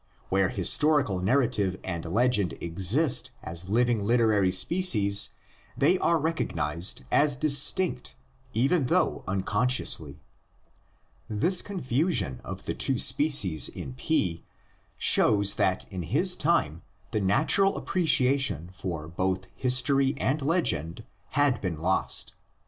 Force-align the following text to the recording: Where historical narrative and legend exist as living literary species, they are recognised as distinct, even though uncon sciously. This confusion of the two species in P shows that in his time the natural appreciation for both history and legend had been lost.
Where 0.29 0.49
historical 0.49 1.19
narrative 1.19 1.77
and 1.83 2.03
legend 2.05 2.55
exist 2.59 3.29
as 3.43 3.69
living 3.69 4.03
literary 4.03 4.51
species, 4.51 5.29
they 5.77 5.99
are 5.99 6.17
recognised 6.17 7.03
as 7.11 7.35
distinct, 7.35 8.15
even 8.51 8.87
though 8.87 9.23
uncon 9.27 9.43
sciously. 9.67 10.17
This 11.29 11.61
confusion 11.61 12.41
of 12.43 12.65
the 12.65 12.73
two 12.73 12.97
species 12.97 13.69
in 13.69 13.93
P 13.93 14.43
shows 14.97 15.53
that 15.53 15.85
in 15.93 16.01
his 16.01 16.35
time 16.35 16.81
the 17.11 17.21
natural 17.21 17.77
appreciation 17.77 18.69
for 18.73 19.07
both 19.07 19.45
history 19.55 20.15
and 20.17 20.41
legend 20.41 21.03
had 21.33 21.61
been 21.61 21.77
lost. 21.77 22.33